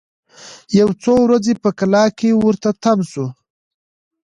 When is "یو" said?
0.79-0.89